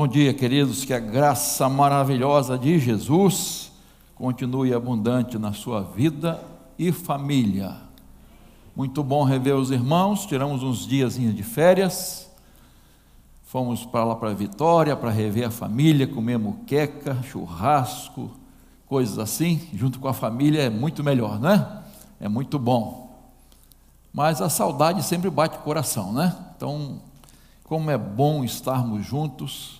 [0.00, 3.70] Bom dia, queridos, que a graça maravilhosa de Jesus
[4.14, 6.42] continue abundante na sua vida
[6.78, 7.76] e família.
[8.74, 12.30] Muito bom rever os irmãos, tiramos uns dias de férias,
[13.44, 18.30] fomos para lá para Vitória para rever a família, comer muqueca, churrasco,
[18.86, 21.82] coisas assim, junto com a família é muito melhor, né?
[22.18, 23.20] É muito bom.
[24.14, 26.34] Mas a saudade sempre bate o coração, né?
[26.56, 27.02] Então,
[27.64, 29.79] como é bom estarmos juntos,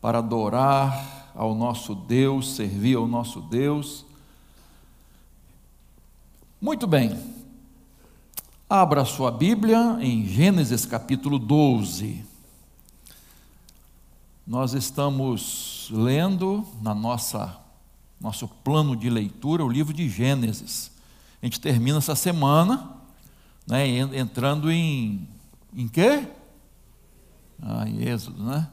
[0.00, 4.04] para adorar ao nosso Deus, servir ao nosso Deus.
[6.60, 7.18] Muito bem,
[8.68, 12.24] abra sua Bíblia em Gênesis capítulo 12.
[14.46, 17.58] Nós estamos lendo na nossa
[18.20, 20.90] nosso plano de leitura o livro de Gênesis.
[21.40, 22.96] A gente termina essa semana,
[23.66, 25.26] né, entrando em
[25.74, 26.26] em quê?
[27.62, 28.68] Ah, Êxodo, né?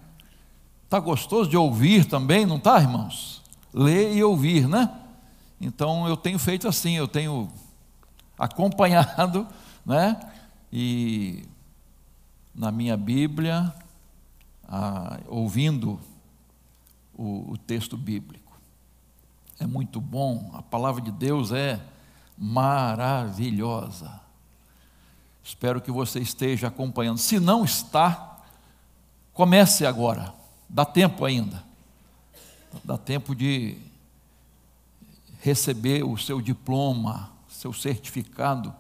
[0.88, 3.44] Está gostoso de ouvir também, não está, irmãos?
[3.74, 4.90] Ler e ouvir, né?
[5.60, 7.50] Então eu tenho feito assim, eu tenho
[8.40, 9.46] acompanhado,
[9.86, 10.18] né?
[10.72, 11.44] E
[12.56, 13.76] na minha Bíblia,
[14.66, 16.00] ah, ouvindo
[17.14, 18.58] o, o texto bíblico.
[19.60, 21.82] É muito bom, a palavra de Deus é
[22.38, 24.22] maravilhosa.
[25.44, 27.18] Espero que você esteja acompanhando.
[27.18, 28.38] Se não está,
[29.34, 30.38] comece agora.
[30.70, 31.64] Dá tempo ainda.
[32.84, 33.78] Dá tempo de
[35.42, 38.74] receber o seu diploma, seu certificado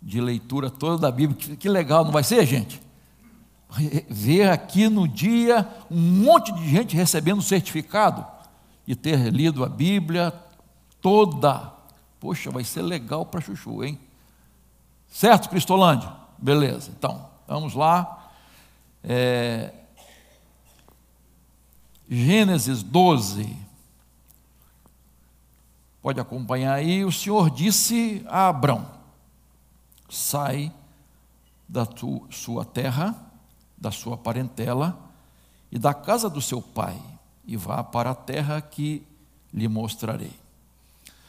[0.00, 1.38] de leitura toda da Bíblia.
[1.38, 2.80] Que, que legal, não vai ser, gente?
[4.08, 8.26] Ver aqui no dia um monte de gente recebendo certificado
[8.86, 10.32] de ter lido a Bíblia
[11.00, 11.72] toda.
[12.20, 13.98] Poxa, vai ser legal para Chuchu, hein?
[15.08, 16.10] Certo, Cristolândia?
[16.38, 18.30] Beleza, então, vamos lá.
[19.02, 19.72] É,
[22.14, 23.56] Gênesis 12.
[26.02, 27.06] Pode acompanhar aí.
[27.06, 28.86] O Senhor disse a Abrão:
[30.10, 30.70] Sai
[31.66, 33.16] da tua, sua terra,
[33.78, 35.10] da sua parentela
[35.70, 37.00] e da casa do seu pai,
[37.46, 39.02] e vá para a terra que
[39.50, 40.34] lhe mostrarei.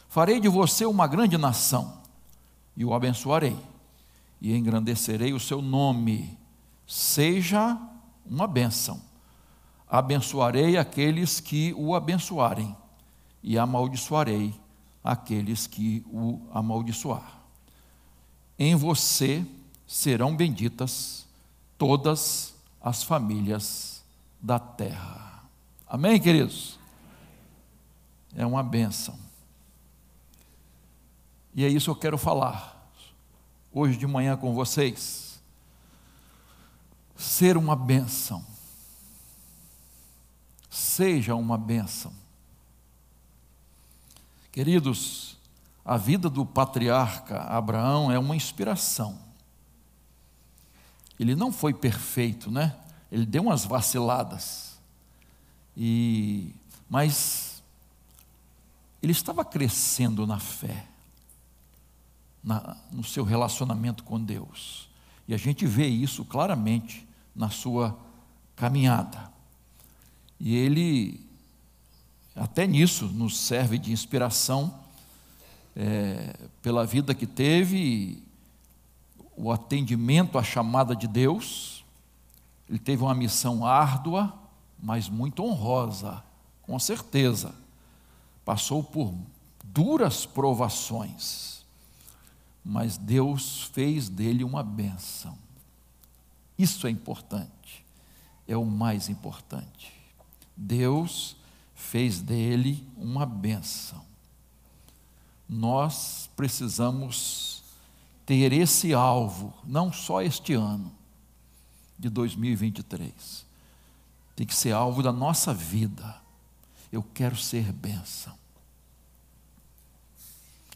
[0.06, 1.96] Farei de você uma grande nação,
[2.76, 3.56] e o abençoarei,
[4.38, 6.38] e engrandecerei o seu nome.
[6.86, 7.74] Seja
[8.26, 9.13] uma bênção
[9.94, 12.76] abençoarei aqueles que o abençoarem,
[13.40, 14.52] e amaldiçoarei
[15.04, 17.40] aqueles que o amaldiçoar.
[18.58, 19.46] Em você
[19.86, 21.28] serão benditas
[21.78, 24.02] todas as famílias
[24.42, 25.44] da terra.
[25.86, 26.76] Amém, queridos?
[28.34, 29.16] É uma bênção.
[31.54, 32.90] E é isso que eu quero falar
[33.72, 35.40] hoje de manhã com vocês.
[37.14, 38.53] Ser uma bênção
[40.74, 42.12] seja uma bênção.
[44.50, 45.36] Queridos,
[45.84, 49.16] a vida do patriarca Abraão é uma inspiração.
[51.18, 52.76] Ele não foi perfeito, né?
[53.10, 54.76] Ele deu umas vaciladas.
[55.76, 56.52] E
[56.90, 57.62] mas
[59.00, 60.86] ele estava crescendo na fé,
[62.42, 64.88] na, no seu relacionamento com Deus.
[65.28, 67.96] E a gente vê isso claramente na sua
[68.56, 69.33] caminhada.
[70.44, 71.26] E ele,
[72.36, 74.78] até nisso, nos serve de inspiração
[75.74, 78.22] é, pela vida que teve,
[79.34, 81.82] o atendimento à chamada de Deus.
[82.68, 84.34] Ele teve uma missão árdua,
[84.78, 86.22] mas muito honrosa,
[86.60, 87.54] com certeza.
[88.44, 89.14] Passou por
[89.64, 91.64] duras provações,
[92.62, 95.38] mas Deus fez dele uma bênção.
[96.58, 97.82] Isso é importante,
[98.46, 99.93] é o mais importante.
[100.56, 101.36] Deus
[101.74, 104.04] fez dele uma benção.
[105.48, 107.62] Nós precisamos
[108.24, 110.90] ter esse alvo, não só este ano
[111.98, 113.44] de 2023.
[114.34, 116.16] Tem que ser alvo da nossa vida.
[116.90, 118.34] Eu quero ser bênção.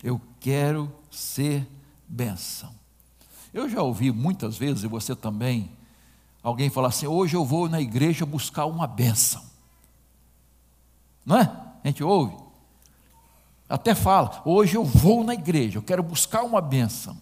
[0.02, 1.66] Eu quero ser
[2.06, 2.72] bênção.
[3.52, 5.70] Eu já ouvi muitas vezes, e você também,
[6.42, 9.47] alguém falar assim: hoje eu vou na igreja buscar uma bênção.
[11.28, 11.42] Não é?
[11.84, 12.34] A gente ouve.
[13.68, 17.20] Até fala, hoje eu vou na igreja, eu quero buscar uma bênção.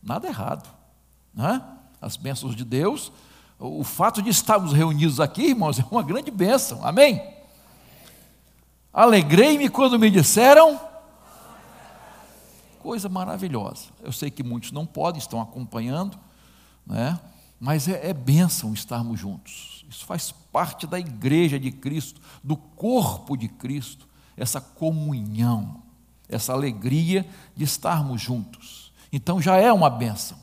[0.00, 0.72] Nada errado.
[1.34, 1.64] Não é?
[2.00, 3.10] As bênçãos de Deus,
[3.58, 6.86] o fato de estarmos reunidos aqui, irmãos, é uma grande bênção.
[6.86, 7.20] Amém?
[8.92, 10.80] Alegrei-me quando me disseram.
[12.78, 13.86] Coisa maravilhosa.
[14.00, 16.16] Eu sei que muitos não podem, estão acompanhando,
[16.86, 17.18] né?
[17.58, 19.84] Mas é, é bênção estarmos juntos.
[19.88, 24.06] Isso faz parte da igreja de Cristo, do corpo de Cristo,
[24.36, 25.82] essa comunhão,
[26.28, 28.92] essa alegria de estarmos juntos.
[29.12, 30.38] Então já é uma bênção,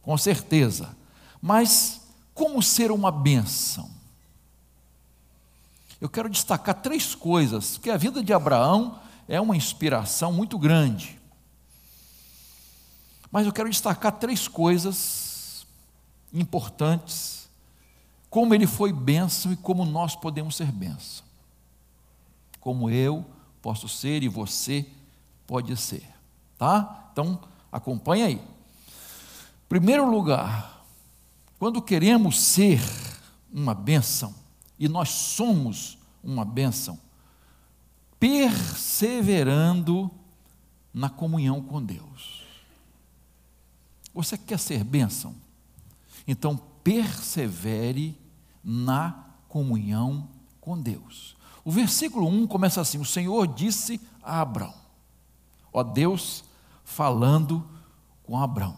[0.00, 0.96] com certeza.
[1.42, 2.00] Mas
[2.32, 3.90] como ser uma bênção?
[6.00, 8.98] Eu quero destacar três coisas, que a vida de Abraão
[9.28, 11.18] é uma inspiração muito grande.
[13.30, 15.23] Mas eu quero destacar três coisas
[16.34, 17.48] importantes,
[18.28, 21.24] como ele foi bênção e como nós podemos ser bênção.
[22.60, 23.24] Como eu
[23.62, 24.86] posso ser e você
[25.46, 26.06] pode ser,
[26.58, 27.08] tá?
[27.12, 27.40] Então,
[27.70, 28.42] acompanha aí.
[29.68, 30.84] Primeiro lugar,
[31.58, 32.80] quando queremos ser
[33.52, 34.34] uma bênção,
[34.78, 36.98] e nós somos uma bênção,
[38.18, 40.10] perseverando
[40.92, 42.42] na comunhão com Deus.
[44.12, 45.43] Você quer ser bênção?
[46.26, 48.18] Então persevere
[48.62, 50.28] na comunhão
[50.60, 51.36] com Deus.
[51.64, 54.74] O versículo 1 começa assim: O Senhor disse a Abraão,
[55.72, 56.44] ó Deus
[56.84, 57.66] falando
[58.22, 58.76] com Abraão.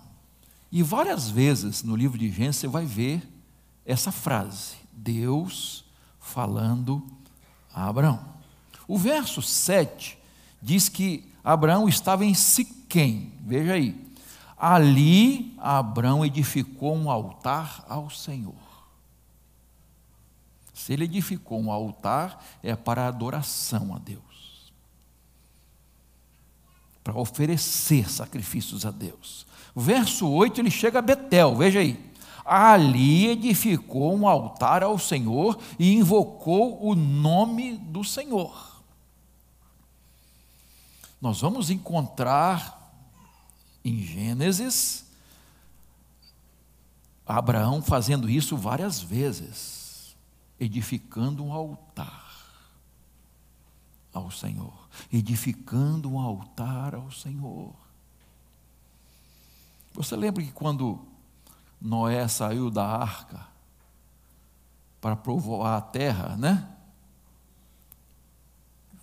[0.71, 3.27] E várias vezes no livro de Gênesis você vai ver
[3.85, 5.85] essa frase: Deus
[6.21, 7.07] falando
[7.73, 8.37] a Abraão.
[8.89, 10.19] O verso 7
[10.63, 14.06] diz que Abraão estava em Siquém, veja aí,
[14.57, 18.55] Ali Abraão edificou um altar ao Senhor.
[20.73, 24.73] Se ele edificou um altar, é para adoração a Deus,
[27.03, 29.47] para oferecer sacrifícios a Deus.
[29.75, 32.13] Verso 8 ele chega a Betel, veja aí.
[32.45, 38.83] Ali edificou um altar ao Senhor e invocou o nome do Senhor.
[41.21, 42.76] Nós vamos encontrar
[43.87, 45.05] em Gênesis,
[47.25, 50.17] Abraão fazendo isso várias vezes,
[50.59, 52.27] edificando um altar
[54.13, 57.73] ao Senhor, edificando um altar ao Senhor.
[59.93, 61.07] Você lembra que quando
[61.81, 63.47] Noé saiu da arca
[65.01, 66.69] para provoar a terra, né?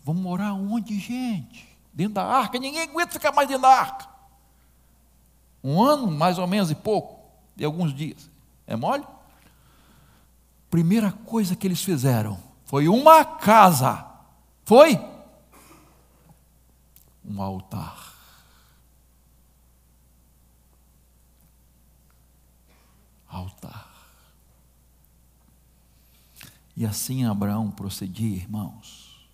[0.03, 1.69] Vamos morar onde, gente?
[1.93, 2.59] Dentro da arca?
[2.59, 4.12] Ninguém aguenta ficar mais dentro da arca.
[5.63, 7.19] Um ano, mais ou menos, e pouco,
[7.55, 8.29] de alguns dias.
[8.67, 9.05] É mole?
[10.69, 14.05] Primeira coisa que eles fizeram foi uma casa.
[14.65, 14.99] Foi?
[17.23, 18.13] Um altar.
[23.27, 23.93] Altar.
[26.75, 29.27] E assim Abraão procedia, irmãos.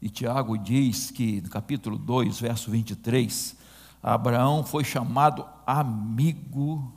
[0.00, 3.56] E Tiago diz que, no capítulo 2, verso 23,
[4.02, 6.92] Abraão foi chamado amigo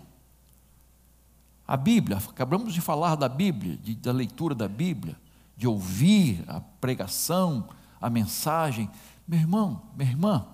[1.68, 5.16] a Bíblia, acabamos de falar da Bíblia, de, da leitura da Bíblia,
[5.56, 7.70] de ouvir a pregação,
[8.02, 8.90] a mensagem.
[9.28, 10.48] Meu irmão, minha irmã,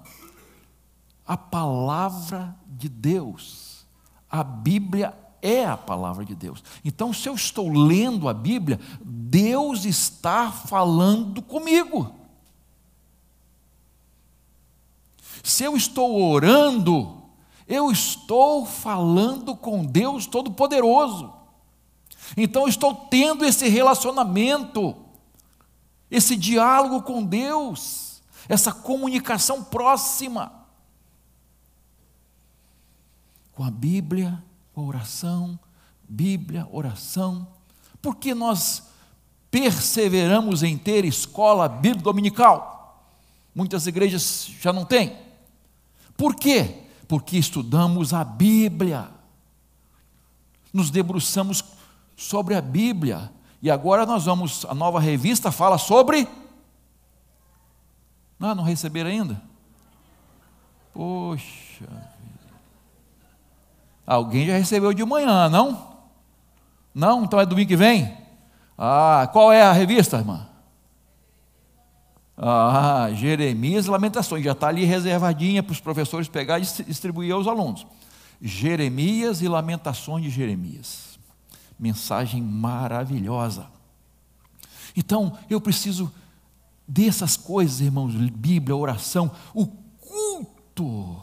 [1.26, 3.86] a palavra de Deus.
[4.30, 6.64] A Bíblia é a palavra de Deus.
[6.84, 12.16] Então, se eu estou lendo a Bíblia, Deus está falando comigo.
[15.44, 17.22] Se eu estou orando,
[17.68, 21.34] eu estou falando com Deus Todo-Poderoso.
[22.38, 24.96] Então, eu estou tendo esse relacionamento,
[26.10, 30.63] esse diálogo com Deus, essa comunicação próxima
[33.54, 34.44] com a Bíblia
[34.74, 35.60] com a oração,
[36.10, 37.48] Bíblia, oração.
[38.02, 38.84] Por que nós
[39.50, 43.08] perseveramos em ter escola bíblica dominical?
[43.54, 45.16] Muitas igrejas já não têm.
[46.18, 46.84] Por quê?
[47.08, 49.10] Porque estudamos a Bíblia.
[50.74, 51.64] Nos debruçamos
[52.18, 53.32] sobre a Bíblia.
[53.62, 56.28] E agora nós vamos, a nova revista fala sobre.
[58.40, 59.42] Não, não receberam ainda?
[60.94, 62.13] Poxa
[64.06, 65.94] Alguém já recebeu de manhã, não?
[66.94, 67.24] Não?
[67.24, 68.16] Então é domingo que vem?
[68.78, 70.48] Ah, qual é a revista, irmã?
[72.38, 74.44] Ah, Jeremias Lamentações.
[74.44, 77.86] Já está ali reservadinha para os professores pegar e distribuir aos alunos.
[78.42, 81.18] Jeremias e Lamentações de Jeremias.
[81.80, 83.68] Mensagem maravilhosa.
[84.96, 86.12] Então, eu preciso
[86.88, 91.20] dessas coisas, irmãos, Bíblia, oração, o culto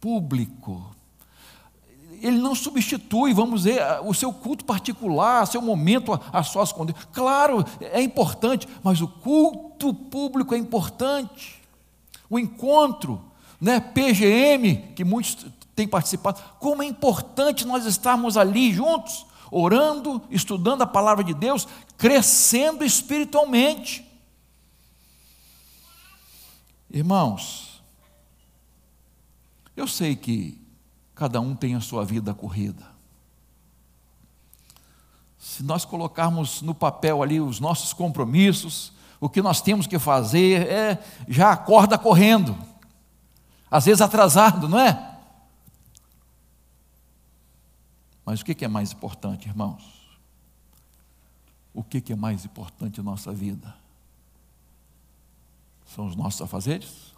[0.00, 0.95] público
[2.22, 6.86] ele não substitui, vamos dizer, o seu culto particular, seu momento a, a sós com
[6.86, 6.98] Deus.
[7.12, 11.62] Claro, é importante, mas o culto público é importante.
[12.28, 13.22] O encontro,
[13.60, 20.82] né, PGM, que muitos têm participado, como é importante nós estarmos ali juntos, orando, estudando
[20.82, 24.04] a palavra de Deus, crescendo espiritualmente.
[26.90, 27.82] Irmãos,
[29.76, 30.65] eu sei que
[31.16, 32.86] Cada um tem a sua vida corrida.
[35.38, 40.66] Se nós colocarmos no papel ali os nossos compromissos, o que nós temos que fazer
[40.68, 42.56] é já acorda correndo,
[43.70, 45.18] às vezes atrasado, não é?
[48.22, 50.18] Mas o que é mais importante, irmãos?
[51.72, 53.74] O que é mais importante em nossa vida?
[55.86, 57.14] São os nossos afazeres?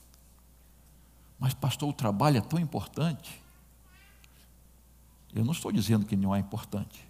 [1.39, 3.43] Mas, pastor, o trabalho é tão importante.
[5.35, 7.07] Eu não estou dizendo que não é importante.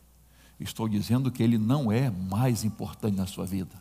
[0.58, 3.74] Estou dizendo que ele não é mais importante na sua vida.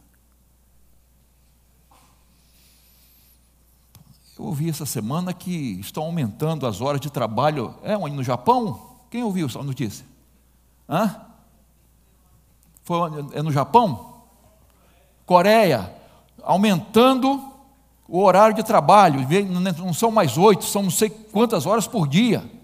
[4.38, 7.74] Eu ouvi essa semana que estão aumentando as horas de trabalho.
[7.82, 8.98] É no Japão?
[9.10, 10.06] Quem ouviu essa notícia?
[10.88, 11.20] Hã?
[12.84, 14.22] Foi, é no Japão?
[15.26, 15.92] Coreia.
[16.44, 17.52] Aumentando
[18.08, 19.28] o horário de trabalho.
[19.80, 22.57] Não são mais oito, são não sei quantas horas por dia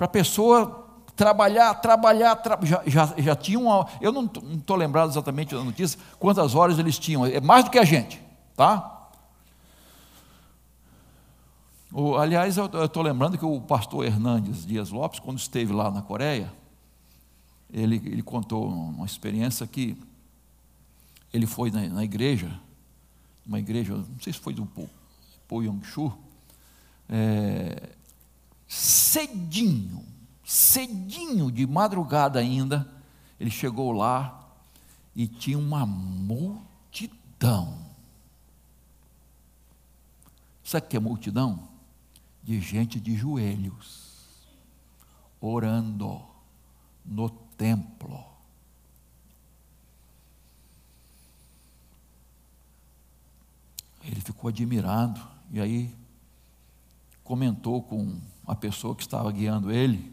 [0.00, 2.58] para a pessoa trabalhar, trabalhar, tra...
[2.62, 3.86] já, já, já tinham, uma...
[4.00, 7.78] eu não estou lembrado exatamente da notícia, quantas horas eles tinham, é mais do que
[7.78, 8.18] a gente,
[8.56, 9.10] tá?
[11.92, 16.00] O, aliás, eu estou lembrando que o pastor Hernandes Dias Lopes, quando esteve lá na
[16.00, 16.50] Coreia,
[17.70, 19.98] ele, ele contou uma experiência que
[21.30, 22.58] ele foi na, na igreja,
[23.46, 24.64] uma igreja, não sei se foi do
[25.46, 26.10] Po Yong-chu,
[27.06, 27.99] é,
[28.70, 30.06] cedinho,
[30.44, 32.88] cedinho, de madrugada ainda,
[33.40, 34.48] ele chegou lá
[35.14, 37.10] e tinha uma multidão.
[40.62, 41.68] Sabe o que é multidão?
[42.44, 44.20] De gente de joelhos,
[45.40, 46.22] orando
[47.04, 48.24] no templo.
[54.04, 55.92] Ele ficou admirado, e aí
[57.24, 58.20] comentou com
[58.50, 60.12] a pessoa que estava guiando ele,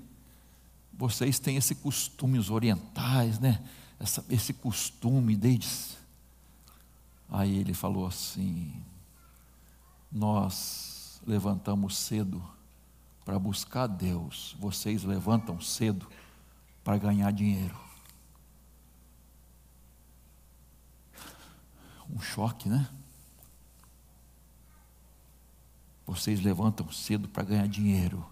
[0.94, 3.63] vocês têm esse costumes orientais, né?
[4.00, 5.98] Essa, esse costume desde.
[7.27, 8.72] Aí ele falou assim:
[10.12, 12.44] Nós levantamos cedo
[13.25, 16.08] para buscar Deus, vocês levantam cedo
[16.84, 17.75] para ganhar dinheiro.
[22.08, 22.88] Um choque, né?
[26.07, 28.25] Vocês levantam cedo para ganhar dinheiro.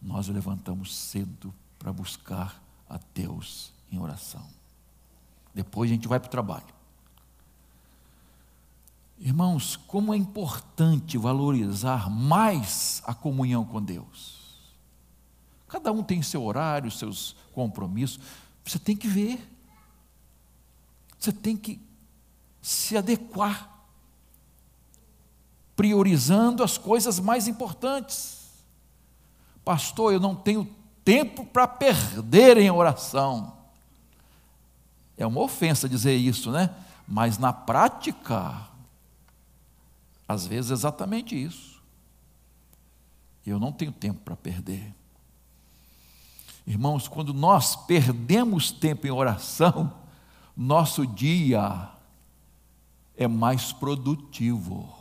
[0.00, 4.46] Nós levantamos cedo para buscar a Deus em oração.
[5.54, 6.66] Depois a gente vai para o trabalho.
[9.18, 14.38] Irmãos, como é importante valorizar mais a comunhão com Deus.
[15.66, 18.20] Cada um tem seu horário, seus compromissos.
[18.64, 19.50] Você tem que ver.
[21.18, 21.80] Você tem que
[22.60, 23.77] se adequar
[25.78, 28.48] priorizando as coisas mais importantes.
[29.64, 30.64] Pastor, eu não tenho
[31.04, 33.56] tempo para perder em oração.
[35.16, 36.74] É uma ofensa dizer isso, né?
[37.06, 38.66] Mas na prática,
[40.26, 41.80] às vezes é exatamente isso.
[43.46, 44.92] Eu não tenho tempo para perder.
[46.66, 49.92] Irmãos, quando nós perdemos tempo em oração,
[50.56, 51.88] nosso dia
[53.16, 54.97] é mais produtivo.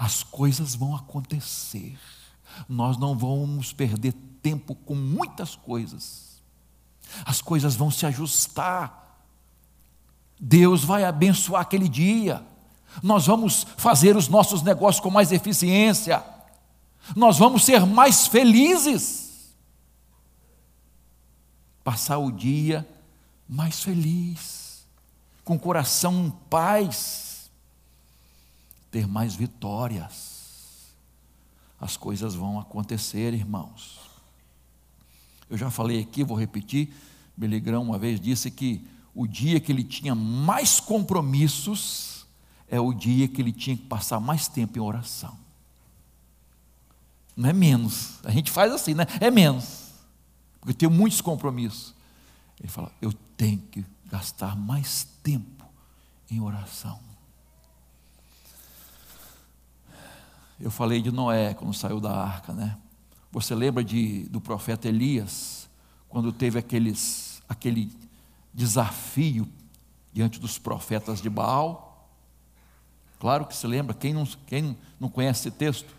[0.00, 1.98] As coisas vão acontecer.
[2.66, 6.40] Nós não vamos perder tempo com muitas coisas.
[7.22, 9.20] As coisas vão se ajustar.
[10.40, 12.42] Deus vai abençoar aquele dia.
[13.02, 16.24] Nós vamos fazer os nossos negócios com mais eficiência.
[17.14, 19.54] Nós vamos ser mais felizes.
[21.84, 22.88] Passar o dia
[23.46, 24.86] mais feliz,
[25.44, 27.29] com o coração em paz,
[28.90, 30.90] ter mais vitórias.
[31.80, 33.98] As coisas vão acontecer, irmãos.
[35.48, 36.92] Eu já falei aqui, vou repetir.
[37.36, 42.26] Beligrão uma vez disse que o dia que ele tinha mais compromissos
[42.68, 45.36] é o dia que ele tinha que passar mais tempo em oração.
[47.36, 48.18] Não é menos.
[48.24, 49.06] A gente faz assim, né?
[49.20, 49.90] É menos.
[50.60, 51.94] Porque tem muitos compromissos.
[52.60, 55.64] Ele fala: eu tenho que gastar mais tempo
[56.30, 57.00] em oração.
[60.60, 62.76] Eu falei de Noé quando saiu da arca, né?
[63.32, 65.70] Você lembra de, do profeta Elias,
[66.08, 67.90] quando teve aqueles, aquele
[68.52, 69.48] desafio
[70.12, 72.10] diante dos profetas de Baal?
[73.18, 75.94] Claro que se lembra, quem não, quem não conhece esse texto?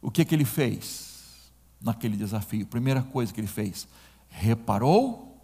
[0.00, 1.50] O que, que ele fez
[1.80, 2.66] naquele desafio?
[2.66, 3.88] Primeira coisa que ele fez,
[4.28, 5.40] reparou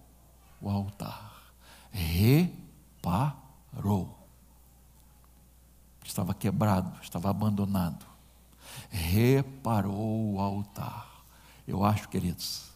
[0.60, 1.52] o altar.
[1.90, 3.40] Reparou.
[6.10, 8.10] Estava quebrado, estava abandonado
[8.88, 11.24] reparou o altar.
[11.66, 12.70] Eu acho, queridos,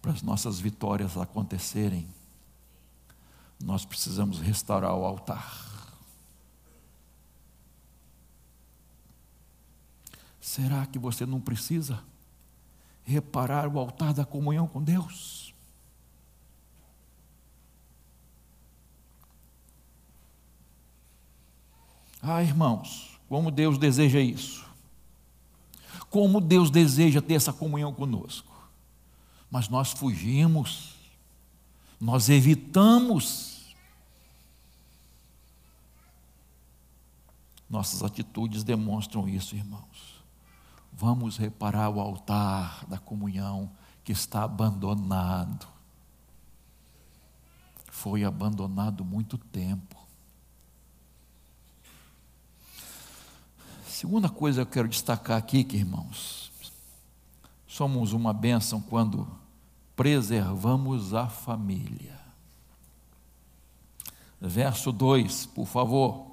[0.00, 2.08] para as nossas vitórias acontecerem,
[3.62, 5.66] nós precisamos restaurar o altar.
[10.40, 12.02] Será que você não precisa
[13.04, 15.47] reparar o altar da comunhão com Deus?
[22.22, 24.66] Ah, irmãos, como Deus deseja isso.
[26.10, 28.52] Como Deus deseja ter essa comunhão conosco.
[29.50, 30.94] Mas nós fugimos,
[32.00, 33.74] nós evitamos.
[37.68, 40.22] Nossas atitudes demonstram isso, irmãos.
[40.92, 43.70] Vamos reparar o altar da comunhão
[44.02, 45.68] que está abandonado.
[47.90, 49.97] Foi abandonado muito tempo.
[53.98, 56.52] Segunda coisa que eu quero destacar aqui, que irmãos,
[57.66, 59.26] somos uma bênção quando
[59.96, 62.16] preservamos a família.
[64.40, 66.28] Verso 2, por favor.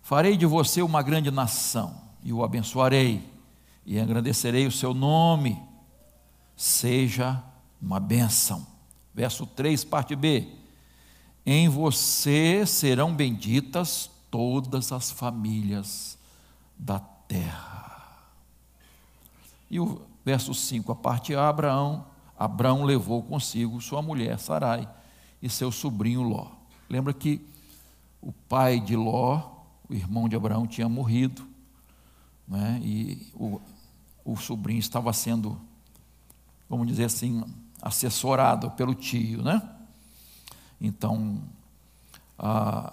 [0.00, 3.28] Farei de você uma grande nação, e o abençoarei,
[3.84, 5.62] e engrandecerei o seu nome.
[6.56, 7.44] Seja
[7.78, 8.66] uma bênção.
[9.14, 10.48] Verso 3, parte B.
[11.44, 16.18] Em você serão benditas todas as famílias
[16.80, 18.18] da terra.
[19.70, 22.06] E o verso 5, a parte A, Abraão,
[22.38, 24.88] Abraão levou consigo sua mulher Sarai
[25.42, 26.48] e seu sobrinho Ló.
[26.88, 27.46] Lembra que
[28.20, 29.42] o pai de Ló,
[29.88, 31.46] o irmão de Abraão, tinha morrido,
[32.48, 32.80] né?
[32.82, 33.60] e o,
[34.24, 35.60] o sobrinho estava sendo,
[36.68, 37.44] vamos dizer assim,
[37.80, 39.62] assessorado pelo tio, né?
[40.80, 41.42] Então,
[42.38, 42.92] ah,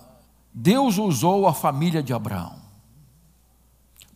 [0.53, 2.66] Deus usou a família de Abraão.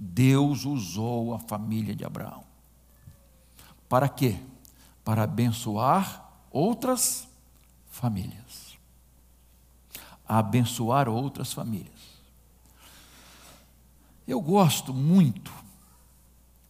[0.03, 2.43] Deus usou a família de Abraão.
[3.87, 4.39] Para quê?
[5.03, 7.27] Para abençoar outras
[7.85, 8.79] famílias.
[10.27, 12.19] Abençoar outras famílias.
[14.27, 15.53] Eu gosto muito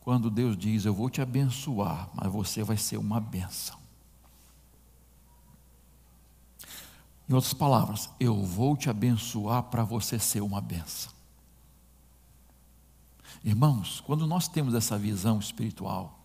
[0.02, 3.80] quando Deus diz: Eu vou te abençoar, mas você vai ser uma benção.
[7.30, 11.11] Em outras palavras, eu vou te abençoar para você ser uma benção.
[13.44, 16.20] Irmãos, quando nós temos essa visão espiritual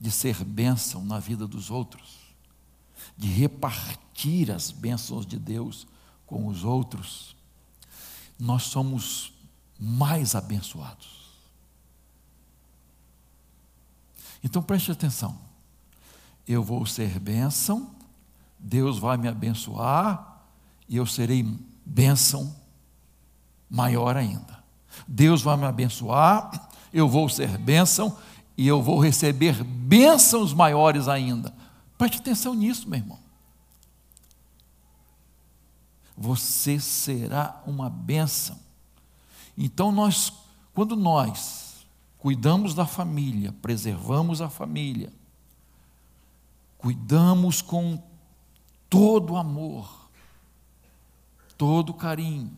[0.00, 2.18] de ser bênção na vida dos outros,
[3.16, 5.86] de repartir as bênçãos de Deus
[6.26, 7.34] com os outros,
[8.38, 9.32] nós somos
[9.78, 11.18] mais abençoados.
[14.42, 15.38] Então preste atenção.
[16.46, 17.94] Eu vou ser bênção,
[18.58, 20.44] Deus vai me abençoar
[20.88, 21.42] e eu serei
[21.84, 22.54] bênção
[23.68, 24.57] maior ainda.
[25.06, 28.16] Deus vai me abençoar, eu vou ser bênção
[28.56, 31.54] e eu vou receber bênçãos maiores ainda.
[31.96, 33.18] Preste atenção nisso, meu irmão.
[36.16, 38.58] Você será uma bênção.
[39.56, 40.32] Então, nós,
[40.74, 41.86] quando nós
[42.18, 45.12] cuidamos da família, preservamos a família,
[46.76, 48.02] cuidamos com
[48.90, 50.08] todo amor,
[51.56, 52.56] todo carinho,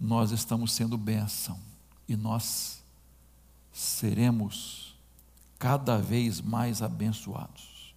[0.00, 1.58] nós estamos sendo bênção
[2.08, 2.82] e nós
[3.72, 4.96] seremos
[5.58, 7.94] cada vez mais abençoados.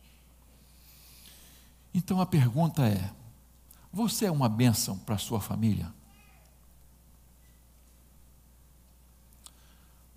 [1.93, 3.11] Então a pergunta é:
[3.91, 5.93] você é uma bênção para a sua família?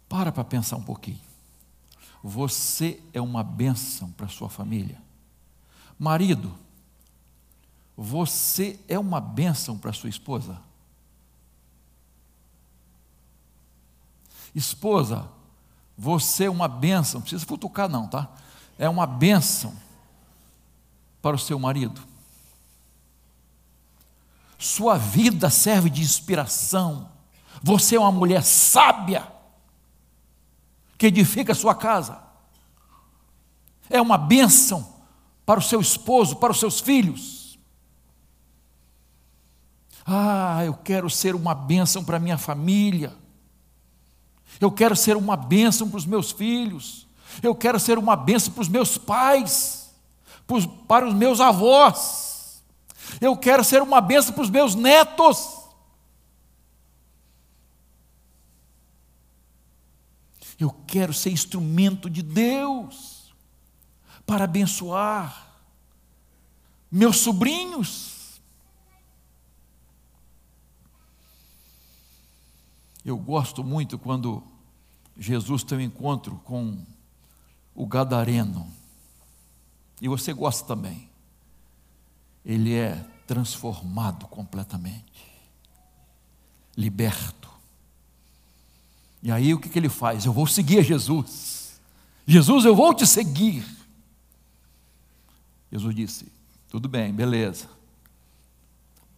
[0.09, 1.21] Para para pensar um pouquinho.
[2.23, 5.03] Você é uma bênção para a sua família?
[5.99, 6.57] Marido,
[7.97, 10.61] você é uma bênção para a sua esposa?
[14.55, 15.29] Esposa,
[15.97, 18.29] você é uma bênção, não precisa futucar, não, tá?
[18.79, 19.75] É uma bênção
[21.21, 22.01] para o seu marido.
[24.59, 27.11] Sua vida serve de inspiração.
[27.63, 29.27] Você é uma mulher sábia
[30.97, 32.23] que edifica a sua casa.
[33.91, 34.95] É uma bênção
[35.45, 37.59] para o seu esposo, para os seus filhos.
[40.07, 43.15] Ah, eu quero ser uma bênção para a minha família.
[44.61, 47.07] Eu quero ser uma bênção para os meus filhos.
[47.43, 49.91] Eu quero ser uma bênção para os meus pais,
[50.87, 52.63] para os meus avós.
[53.21, 55.65] Eu quero ser uma bênção para os meus netos.
[60.59, 63.35] Eu quero ser instrumento de Deus
[64.25, 65.53] para abençoar
[66.91, 68.14] meus sobrinhos.
[73.05, 74.43] Eu gosto muito quando
[75.19, 76.79] Jesus tem um encontro com
[77.75, 78.67] o Gadareno.
[80.01, 81.09] E você gosta também.
[82.45, 85.25] Ele é transformado completamente,
[86.77, 87.49] liberto.
[89.23, 90.25] E aí o que, que ele faz?
[90.27, 91.81] Eu vou seguir Jesus.
[92.27, 93.65] Jesus, eu vou te seguir.
[95.73, 96.33] Jesus disse:
[96.69, 97.69] Tudo bem, beleza.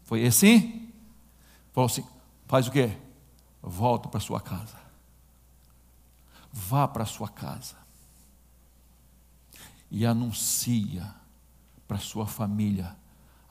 [0.05, 0.89] Foi assim?
[1.73, 2.05] Falou assim:
[2.47, 2.97] Faz o quê?
[3.67, 4.79] Volta para sua casa.
[6.53, 7.75] Vá para sua casa
[9.91, 11.15] e anuncia
[11.87, 12.97] para sua família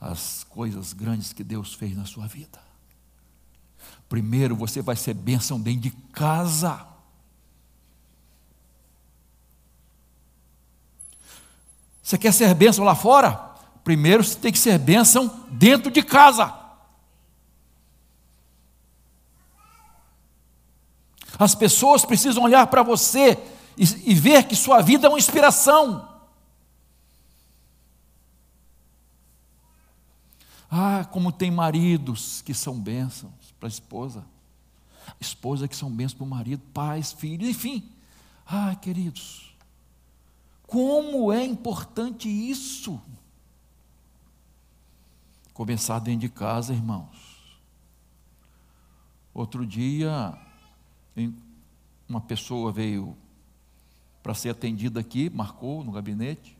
[0.00, 2.60] as coisas grandes que Deus fez na sua vida.
[4.08, 6.86] Primeiro você vai ser bênção dentro de casa.
[12.02, 13.32] Você quer ser bênção lá fora?
[13.84, 16.65] Primeiro você tem que ser bênção dentro de casa.
[21.38, 23.38] As pessoas precisam olhar para você
[23.76, 26.16] e, e ver que sua vida é uma inspiração.
[30.70, 34.24] Ah, como tem maridos que são bênçãos para a esposa,
[35.20, 37.88] esposa que são bênçãos para o marido, pais, filhos, enfim.
[38.46, 39.54] Ah, queridos,
[40.66, 43.00] como é importante isso.
[45.54, 47.36] Começar dentro de casa, irmãos.
[49.32, 50.36] Outro dia,
[52.08, 53.16] uma pessoa veio
[54.22, 56.56] para ser atendida aqui, marcou no gabinete,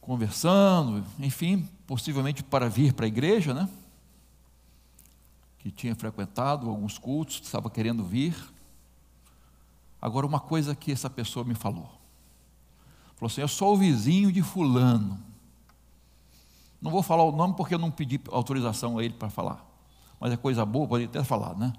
[0.00, 3.68] conversando, enfim, possivelmente para vir para a igreja, né?
[5.58, 8.34] Que tinha frequentado alguns cultos, estava querendo vir.
[10.00, 11.88] Agora, uma coisa que essa pessoa me falou:
[13.14, 15.22] falou assim, eu sou o vizinho de Fulano.
[16.80, 19.64] Não vou falar o nome porque eu não pedi autorização a ele para falar,
[20.18, 21.72] mas é coisa boa, pode até falar, né?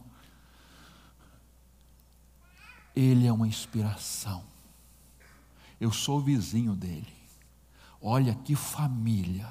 [2.95, 4.43] Ele é uma inspiração.
[5.79, 7.13] Eu sou vizinho dele.
[8.01, 9.49] Olha que família.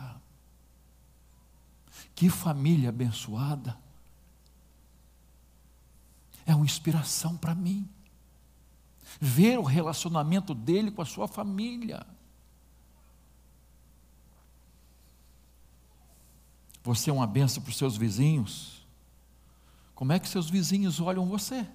[2.15, 3.77] Que família abençoada.
[6.47, 7.89] É uma inspiração para mim.
[9.21, 12.07] Ver o relacionamento dele com a sua família.
[16.83, 18.87] Você é uma benção para os seus vizinhos.
[19.95, 21.67] Como é que seus vizinhos olham você?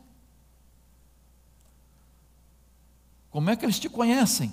[3.37, 4.51] Como é que eles te conhecem?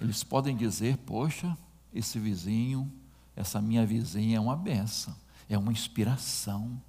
[0.00, 1.56] Eles podem dizer: Poxa,
[1.94, 2.92] esse vizinho,
[3.36, 5.14] essa minha vizinha é uma benção,
[5.48, 6.82] é uma inspiração.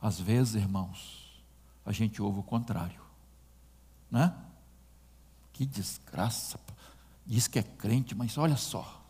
[0.00, 1.42] Às vezes, irmãos,
[1.84, 3.00] a gente ouve o contrário,
[4.08, 4.32] né?
[5.52, 6.60] Que desgraça,
[7.26, 9.04] diz que é crente, mas olha só.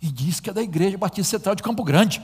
[0.00, 2.22] E diz que é da igreja Batista Central de Campo Grande.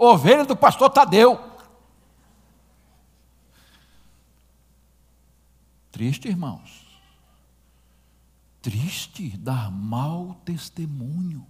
[0.00, 1.38] Ovelha do pastor Tadeu.
[5.92, 6.88] Triste, irmãos.
[8.62, 11.46] Triste dar mau testemunho.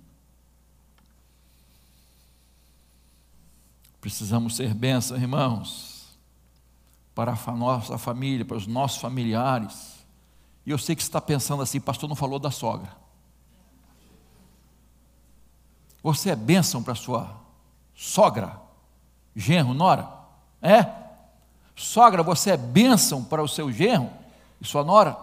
[4.00, 6.18] Precisamos ser bênção, irmãos,
[7.14, 10.04] para a nossa família, para os nossos familiares.
[10.66, 12.96] E eu sei que você está pensando assim, pastor não falou da sogra.
[16.02, 17.49] Você é bênção para sua
[18.00, 18.58] sogra,
[19.36, 20.10] genro, nora?
[20.62, 20.86] É?
[21.76, 24.10] Sogra, você é bênção para o seu genro
[24.58, 25.18] e sua nora?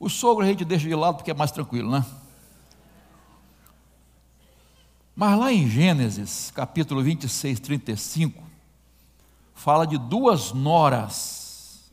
[0.00, 2.02] O sogro a gente deixa de lado porque é mais tranquilo, né?
[5.14, 8.42] Mas lá em Gênesis, capítulo 26, 35,
[9.54, 11.90] fala de duas noras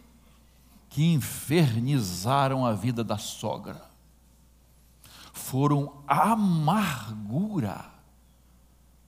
[0.89, 3.81] que infernizaram a vida da sogra.
[5.33, 7.94] Foram amargura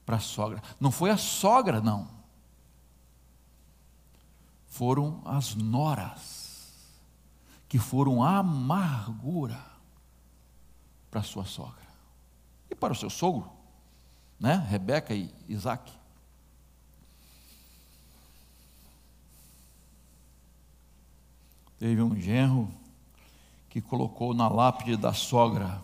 [0.08, 0.64] para a sogra.
[0.80, 2.08] Não foi a sogra, não.
[4.66, 6.74] Foram as noras
[7.70, 9.64] que foram amargura
[11.12, 11.86] para a sua sogra.
[12.72, 13.58] E para o seu sogro?
[14.40, 14.66] né?
[14.70, 15.92] Rebeca e Isaac.
[21.80, 22.72] Teve um genro
[23.70, 25.84] que colocou na lápide da sogra: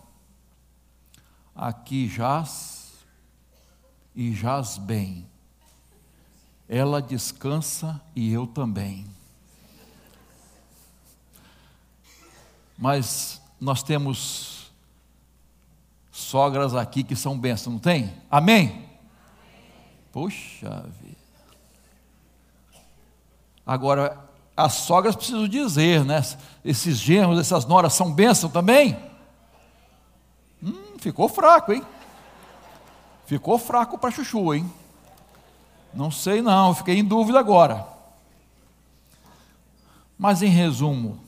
[1.55, 2.82] Aqui jaz
[4.15, 5.27] e jaz bem.
[6.67, 9.05] Ela descansa e eu também.
[12.77, 14.71] Mas nós temos
[16.11, 18.13] sogras aqui que são bênçãos, não tem?
[18.29, 18.89] Amém?
[20.11, 21.17] Puxa vida.
[23.65, 26.21] Agora, as sogras precisam dizer, né?
[26.63, 28.97] Esses genros, essas noras são bênçãos também?
[30.61, 31.83] Hum, ficou fraco, hein?
[33.25, 34.71] Ficou fraco para chuchu, hein?
[35.93, 37.87] Não sei não, fiquei em dúvida agora.
[40.17, 41.19] Mas em resumo,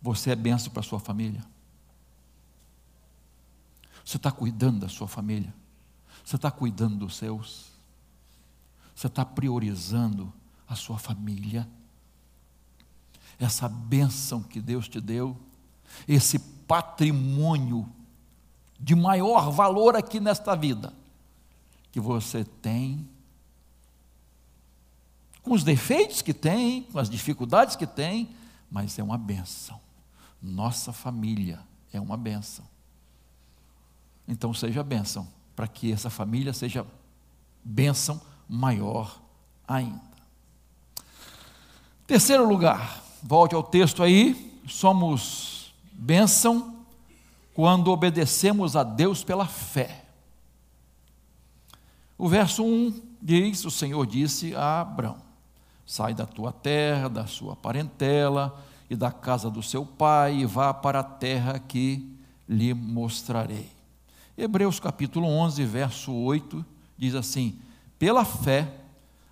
[0.00, 1.44] você é benção para sua família.
[4.04, 5.52] Você está cuidando da sua família?
[6.24, 7.66] Você está cuidando dos seus?
[8.94, 10.32] Você está priorizando
[10.66, 11.68] a sua família?
[13.38, 15.36] Essa bênção que Deus te deu,
[16.06, 17.88] esse patrimônio
[18.78, 20.92] de maior valor aqui nesta vida,
[21.90, 23.08] que você tem,
[25.42, 28.28] com os defeitos que tem, com as dificuldades que tem,
[28.70, 29.80] mas é uma benção.
[30.40, 31.60] Nossa família
[31.92, 32.64] é uma benção.
[34.26, 36.86] Então seja bênção, para que essa família seja
[37.64, 39.20] bênção maior
[39.66, 40.08] ainda.
[42.06, 46.77] Terceiro lugar, volte ao texto aí, somos bênção
[47.58, 50.04] quando obedecemos a Deus pela fé.
[52.16, 55.16] O verso 1 diz: O Senhor disse a Abraão:
[55.84, 58.56] Sai da tua terra, da sua parentela
[58.88, 62.08] e da casa do seu pai, e vá para a terra que
[62.48, 63.68] lhe mostrarei.
[64.36, 66.64] Hebreus capítulo 11, verso 8,
[66.96, 67.58] diz assim:
[67.98, 68.72] Pela fé,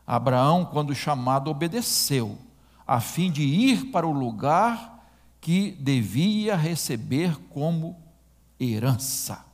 [0.04, 2.36] Abraão, quando chamado, obedeceu,
[2.84, 5.08] a fim de ir para o lugar
[5.40, 8.04] que devia receber como
[8.58, 9.44] herança.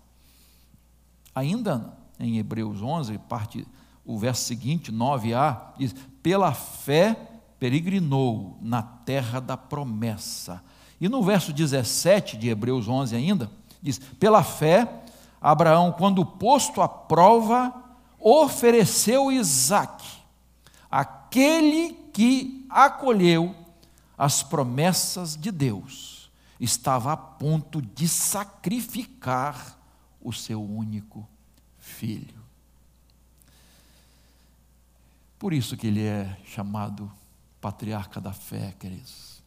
[1.34, 3.66] Ainda em Hebreus 11, parte
[4.04, 7.16] o verso seguinte, 9a, diz: Pela fé
[7.58, 10.62] peregrinou na terra da promessa.
[11.00, 15.02] E no verso 17 de Hebreus 11 ainda, diz: Pela fé
[15.40, 17.74] Abraão, quando posto à prova,
[18.18, 20.04] ofereceu Isaac,
[20.88, 23.54] aquele que acolheu
[24.16, 26.21] as promessas de Deus,
[26.62, 29.76] estava a ponto de sacrificar
[30.20, 31.28] o seu único
[31.76, 32.40] filho.
[35.40, 37.10] Por isso que ele é chamado
[37.60, 39.42] patriarca da fé, queridos.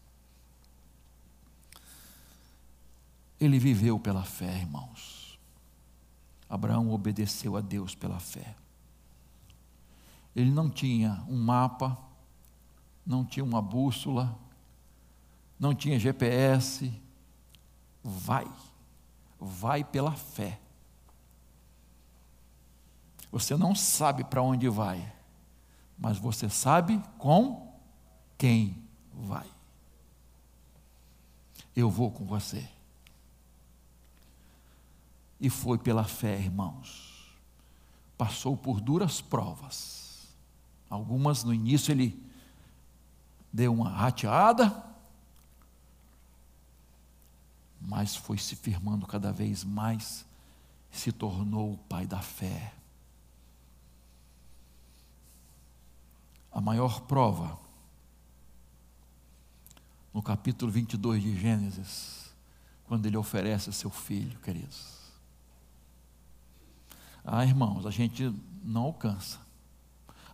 [3.40, 5.40] Ele viveu pela fé, irmãos.
[6.50, 8.56] Abraão obedeceu a Deus pela fé.
[10.36, 11.98] Ele não tinha um mapa,
[13.06, 14.38] não tinha uma bússola,
[15.58, 17.05] não tinha GPS.
[18.08, 18.48] Vai,
[19.40, 20.60] vai pela fé.
[23.32, 25.12] Você não sabe para onde vai,
[25.98, 27.76] mas você sabe com
[28.38, 29.48] quem vai.
[31.76, 32.70] Eu vou com você.
[35.40, 37.36] E foi pela fé, irmãos.
[38.16, 40.28] Passou por duras provas.
[40.92, 42.24] Algumas no início ele
[43.52, 44.95] deu uma rateada,
[47.88, 50.26] mas foi se firmando cada vez mais,
[50.92, 52.74] se tornou o pai da fé.
[56.52, 57.60] A maior prova,
[60.14, 62.34] no capítulo 22 de Gênesis,
[62.86, 64.96] quando ele oferece seu filho, queridos.
[67.24, 69.40] Ah, irmãos, a gente não alcança,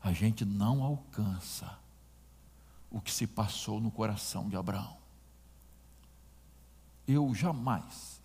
[0.03, 1.79] a gente não alcança
[2.89, 5.00] o que se passou no coração de Abraão.
[7.07, 8.21] Eu jamais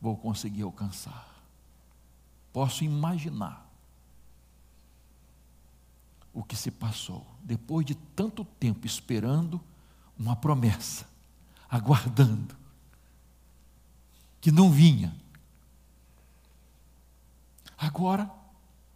[0.00, 1.28] vou conseguir alcançar.
[2.52, 3.68] Posso imaginar
[6.32, 9.60] o que se passou depois de tanto tempo esperando
[10.18, 11.08] uma promessa,
[11.68, 12.56] aguardando,
[14.40, 15.14] que não vinha.
[17.76, 18.30] Agora,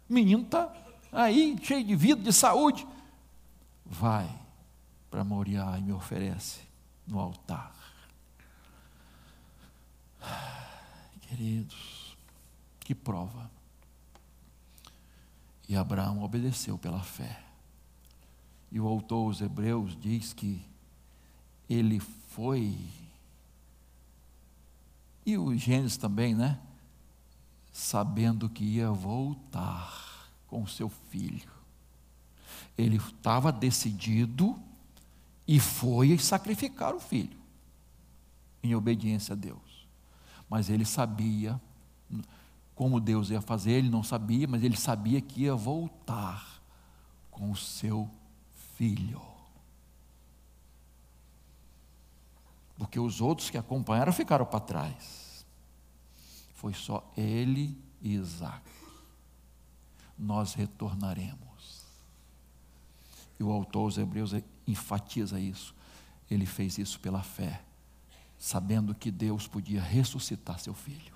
[0.09, 0.71] o menino está
[1.11, 2.87] aí, cheio de vida, de saúde.
[3.85, 4.29] Vai
[5.09, 6.61] para Moriá e me oferece
[7.07, 7.73] no altar.
[11.21, 12.17] Queridos,
[12.79, 13.49] que prova.
[15.67, 17.43] E Abraão obedeceu pela fé.
[18.71, 20.63] E o autor aos Hebreus diz que
[21.69, 22.77] ele foi,
[25.25, 26.59] e o Gênesis também, né?
[27.71, 31.51] Sabendo que ia voltar com seu filho.
[32.77, 34.61] Ele estava decidido
[35.47, 37.37] e foi sacrificar o filho,
[38.61, 39.64] em obediência a Deus.
[40.49, 41.59] Mas ele sabia
[42.75, 46.61] como Deus ia fazer, ele não sabia, mas ele sabia que ia voltar
[47.31, 48.09] com o seu
[48.75, 49.21] filho.
[52.77, 55.45] Porque os outros que acompanharam ficaram para trás.
[56.55, 58.69] Foi só ele e Isaac.
[60.17, 61.85] Nós retornaremos.
[63.39, 64.33] E o autor aos Hebreus
[64.67, 65.73] enfatiza isso.
[66.29, 67.61] Ele fez isso pela fé,
[68.45, 71.15] sabendo que Deus podia ressuscitar seu filho.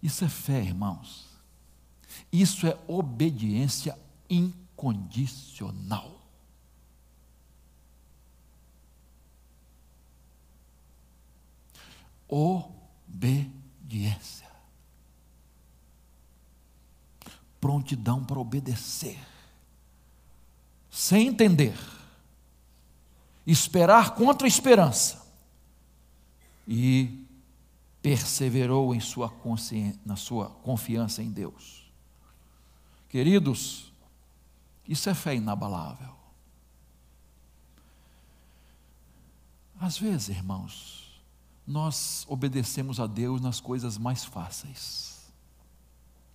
[0.00, 1.26] Isso é fé, irmãos.
[2.32, 6.24] Isso é obediência incondicional.
[12.28, 13.68] Obediência.
[17.60, 19.18] Prontidão para obedecer.
[20.88, 21.74] Sem entender.
[23.46, 25.26] Esperar contra a esperança.
[26.66, 27.26] E
[28.02, 29.32] perseverou em sua
[30.04, 31.90] na sua confiança em Deus.
[33.08, 33.92] Queridos,
[34.86, 36.14] isso é fé inabalável.
[39.80, 41.22] Às vezes, irmãos,
[41.66, 45.32] nós obedecemos a Deus nas coisas mais fáceis.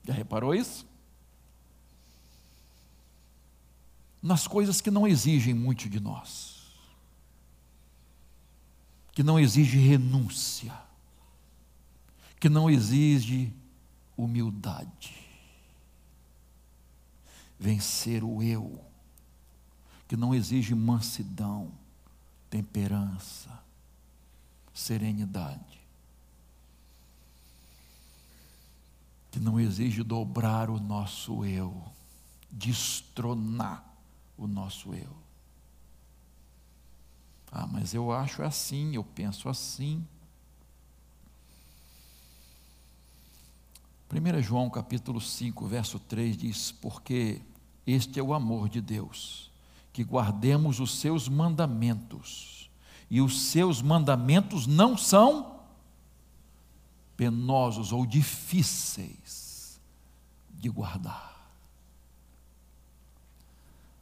[0.03, 0.85] Já reparou isso?
[4.21, 6.54] Nas coisas que não exigem muito de nós,
[9.15, 10.85] que não exigem renúncia
[12.45, 13.51] que não exige
[14.15, 15.15] humildade.
[17.59, 18.79] Vencer o eu,
[20.07, 21.71] que não exige mansidão,
[22.47, 23.49] temperança,
[24.71, 25.81] serenidade.
[29.31, 31.83] Que não exige dobrar o nosso eu,
[32.51, 33.83] destronar
[34.37, 35.24] o nosso eu.
[37.57, 40.05] Ah, mas eu acho assim, eu penso assim.
[44.11, 47.41] 1 João capítulo 5, verso 3 diz: Porque
[47.87, 49.49] este é o amor de Deus,
[49.93, 52.69] que guardemos os seus mandamentos,
[53.09, 55.61] e os seus mandamentos não são
[57.15, 59.79] penosos ou difíceis
[60.49, 61.33] de guardar.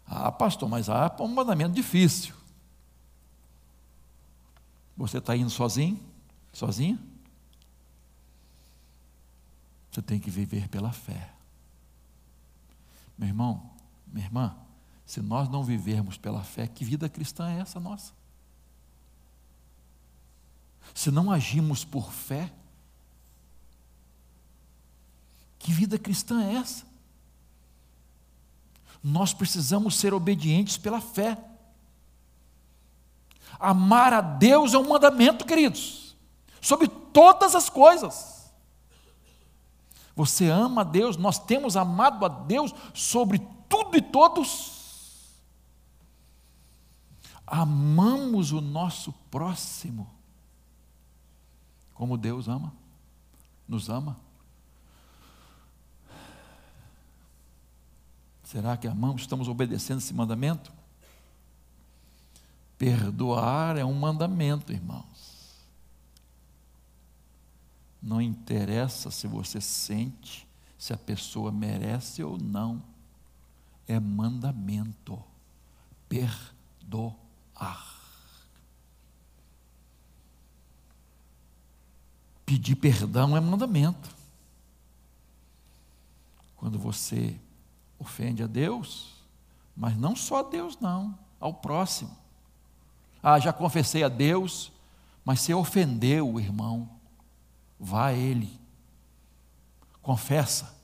[0.08, 2.42] Ah, pastor, mas há um mandamento difícil.
[4.96, 6.00] Você está indo sozinho?
[6.52, 7.00] Sozinha?
[9.92, 11.32] Você tem que viver pela fé.
[13.18, 13.72] Meu irmão,
[14.08, 14.56] minha irmã,
[15.06, 18.14] se nós não vivermos pela fé, que vida cristã é essa nossa?
[20.94, 22.52] Se não agimos por fé,
[25.60, 26.86] que vida cristã é essa?
[29.04, 31.38] Nós precisamos ser obedientes pela fé.
[33.60, 36.16] Amar a Deus é um mandamento, queridos,
[36.62, 38.52] sobre todas as coisas.
[40.16, 44.72] Você ama a Deus, nós temos amado a Deus sobre tudo e todos.
[47.46, 50.10] Amamos o nosso próximo
[51.94, 52.74] como Deus ama,
[53.68, 54.20] nos ama.
[58.44, 60.72] Será que amamos, estamos obedecendo esse mandamento?
[62.84, 65.56] Perdoar é um mandamento, irmãos.
[68.02, 70.46] Não interessa se você sente
[70.78, 72.84] se a pessoa merece ou não.
[73.88, 75.18] é mandamento.
[76.10, 77.16] Perdoar.
[82.46, 84.14] Pedir perdão é mandamento.
[86.58, 87.40] Quando você
[87.98, 89.24] ofende a Deus,
[89.74, 92.23] mas não só a Deus, não, ao próximo.
[93.24, 94.70] Ah, já confessei a Deus,
[95.24, 96.90] mas você ofendeu o irmão,
[97.80, 98.60] vá a ele,
[100.02, 100.76] confessa,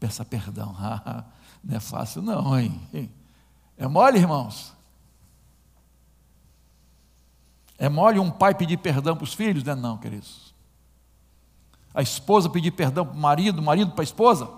[0.00, 0.74] peça perdão.
[0.76, 1.24] Ah,
[1.62, 2.78] não é fácil, não, hein?
[3.78, 4.74] É mole, irmãos?
[7.78, 9.64] É mole um pai pedir perdão para os filhos?
[9.64, 10.52] Não é não, queridos.
[11.94, 14.50] A esposa pedir perdão para o marido, o marido para a esposa?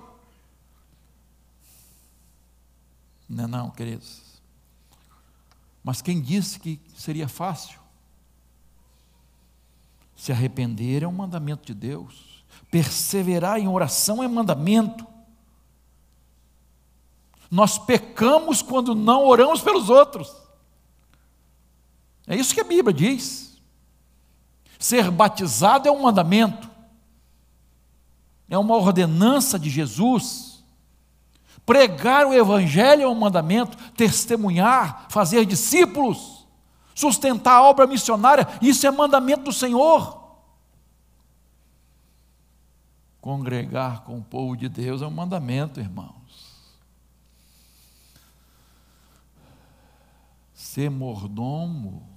[3.29, 4.36] Não é não, queridos.
[5.87, 7.79] Mas quem disse que seria fácil?
[10.17, 12.45] Se arrepender é um mandamento de Deus.
[12.73, 15.07] Perseverar em oração é mandamento.
[17.49, 20.35] Nós pecamos quando não oramos pelos outros.
[22.27, 23.57] É isso que a Bíblia diz.
[24.81, 26.69] Ser batizado é um mandamento,
[28.49, 30.56] é uma ordenança de Jesus.
[31.67, 36.47] Pregar o Evangelho é um mandamento, testemunhar, fazer discípulos,
[36.95, 40.25] sustentar a obra missionária, isso é mandamento do Senhor.
[43.21, 46.55] Congregar com o povo de Deus é um mandamento, irmãos.
[50.55, 52.09] Ser mordomo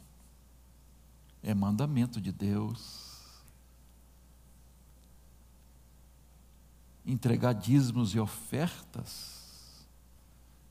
[1.41, 3.09] é mandamento de Deus.
[7.03, 9.38] Entregar dízimos e ofertas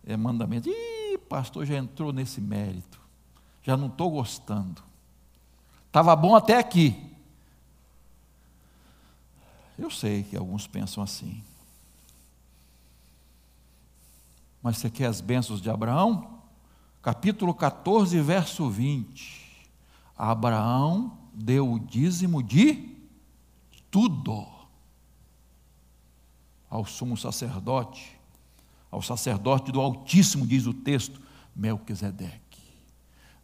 [0.09, 0.69] é mandamento.
[0.69, 2.99] Ih, pastor já entrou nesse mérito.
[3.63, 4.83] Já não estou gostando.
[5.87, 6.97] Estava bom até aqui.
[9.79, 11.43] Eu sei que alguns pensam assim.
[14.63, 16.41] Mas você quer as bênçãos de Abraão?
[17.03, 19.69] Capítulo 14, verso 20.
[20.17, 22.97] Abraão deu o dízimo de
[23.91, 24.47] tudo
[26.69, 28.18] ao sumo sacerdote,
[28.91, 31.21] ao sacerdote do Altíssimo, diz o texto,
[31.55, 32.63] Melquisedeque.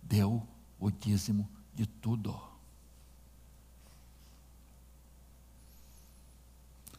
[0.03, 0.47] Deu
[0.79, 2.39] o dízimo de tudo.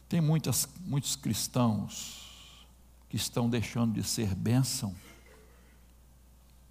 [0.08, 2.66] Tem muitas, muitos cristãos
[3.08, 4.94] que estão deixando de ser bênção,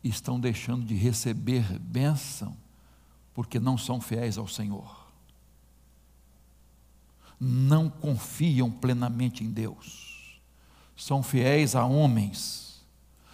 [0.04, 2.56] estão deixando de receber bênção,
[3.34, 5.06] porque não são fiéis ao Senhor.
[7.38, 10.15] Não confiam plenamente em Deus.
[10.96, 12.84] São fiéis a homens.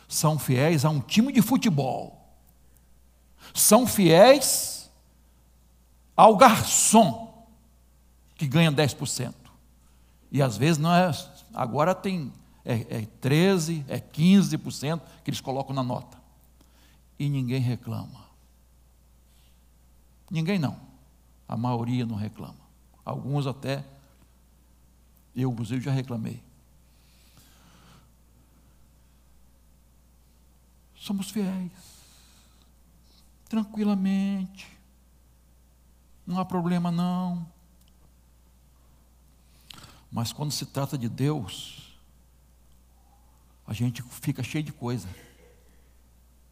[0.07, 2.21] São fiéis a um time de futebol.
[3.53, 4.89] São fiéis
[6.15, 7.47] ao garçom
[8.35, 9.33] que ganha 10%.
[10.31, 11.11] E às vezes não é,
[11.53, 12.31] agora tem
[12.63, 16.17] é, é 13, é 15% que eles colocam na nota.
[17.17, 18.25] E ninguém reclama.
[20.29, 20.77] Ninguém não.
[21.47, 22.55] A maioria não reclama.
[23.03, 23.83] Alguns até,
[25.35, 26.41] eu inclusive já reclamei.
[31.01, 31.71] Somos fiéis.
[33.49, 34.67] Tranquilamente.
[36.25, 37.45] Não há problema não.
[40.11, 41.97] Mas quando se trata de Deus,
[43.65, 45.09] a gente fica cheio de coisa.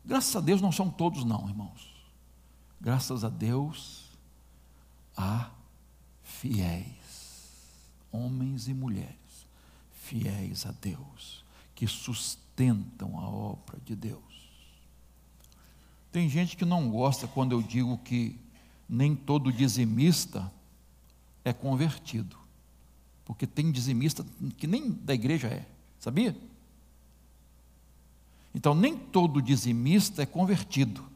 [0.03, 1.99] Graças a Deus não são todos não, irmãos
[2.79, 4.05] graças a Deus,
[5.15, 5.51] há
[6.23, 6.85] fiéis,
[8.11, 9.45] homens e mulheres,
[9.93, 11.43] fiéis a Deus,
[11.75, 14.28] que sustentam a obra de Deus.
[16.11, 18.39] Tem gente que não gosta quando eu digo que
[18.87, 20.51] nem todo dizimista
[21.45, 22.35] é convertido,
[23.23, 24.25] porque tem dizimista
[24.57, 25.65] que nem da igreja é,
[25.99, 26.35] sabia?
[28.53, 31.09] Então, nem todo dizimista é convertido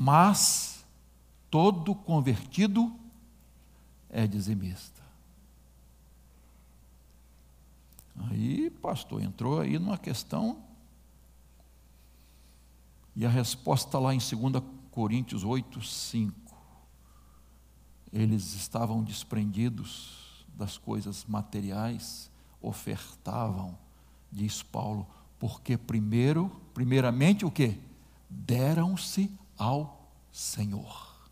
[0.00, 0.84] mas
[1.50, 2.94] todo convertido
[4.08, 5.02] é dizimista.
[8.30, 10.62] Aí, pastor, entrou aí numa questão,
[13.18, 14.62] e a resposta lá em 2
[14.92, 16.56] Coríntios 8, 5.
[18.12, 22.30] Eles estavam desprendidos das coisas materiais,
[22.62, 23.76] ofertavam,
[24.30, 25.04] diz Paulo,
[25.36, 27.80] porque primeiro, primeiramente o que?
[28.30, 31.28] Deram-se ao Senhor.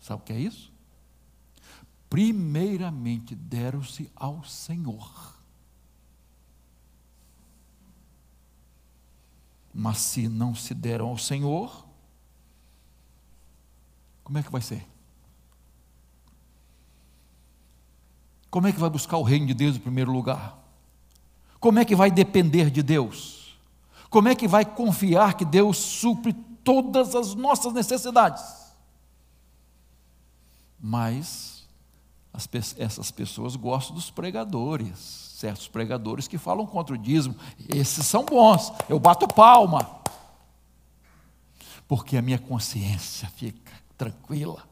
[0.00, 0.72] Sabe o que é isso?
[2.08, 5.39] Primeiramente deram-se ao Senhor.
[9.72, 11.86] Mas se não se deram ao Senhor,
[14.24, 14.86] como é que vai ser?
[18.50, 20.58] Como é que vai buscar o reino de Deus em primeiro lugar?
[21.60, 23.58] Como é que vai depender de Deus?
[24.08, 26.32] Como é que vai confiar que Deus supre
[26.64, 28.42] todas as nossas necessidades?
[30.80, 31.68] Mas
[32.32, 37.34] as, essas pessoas gostam dos pregadores, certos pregadores que falam contra o dízimo.
[37.66, 40.02] Esses são bons, eu bato palma,
[41.88, 44.68] porque a minha consciência fica tranquila.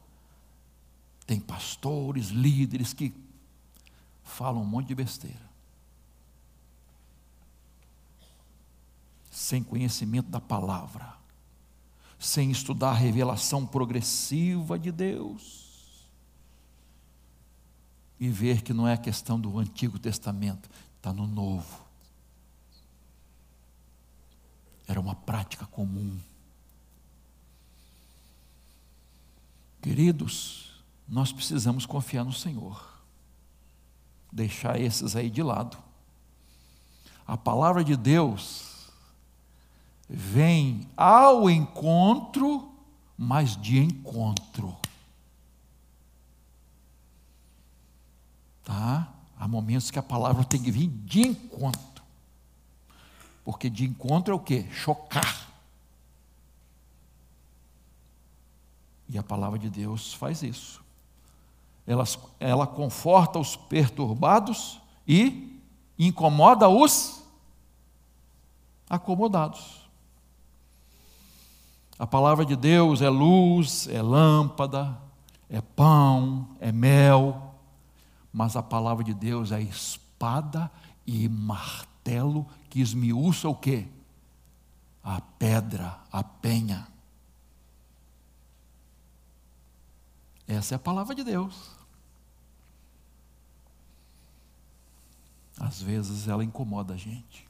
[1.27, 3.15] Tem pastores, líderes que
[4.23, 5.49] falam um monte de besteira.
[9.31, 11.15] Sem conhecimento da palavra,
[12.19, 15.68] sem estudar a revelação progressiva de Deus
[18.19, 21.87] e ver que não é questão do Antigo Testamento, está no Novo.
[24.87, 26.19] Era uma prática comum.
[29.81, 32.83] Queridos, nós precisamos confiar no Senhor,
[34.33, 35.79] deixar esses aí de lado.
[37.27, 38.91] A palavra de Deus
[40.09, 42.73] vem ao encontro,
[43.17, 44.77] mas de encontro.
[48.69, 49.09] Tá?
[49.41, 52.05] Há momentos que a palavra tem que vir de encontro.
[53.43, 54.71] Porque de encontro é o que?
[54.71, 55.49] Chocar.
[59.09, 60.85] E a palavra de Deus faz isso.
[61.87, 62.05] Ela,
[62.39, 65.59] ela conforta os perturbados e
[65.99, 67.23] incomoda os
[68.87, 69.89] acomodados.
[71.99, 74.95] A palavra de Deus é luz, é lâmpada,
[75.49, 77.48] é pão, é mel
[78.39, 80.71] mas a palavra de Deus é espada
[81.05, 83.89] e martelo que esmiuça o quê?
[85.03, 86.87] A pedra, a penha.
[90.47, 91.73] Essa é a palavra de Deus.
[95.59, 97.45] Às vezes ela incomoda a gente.